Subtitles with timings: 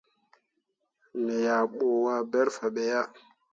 [1.23, 3.07] Me yah bu waaberre fah be yah.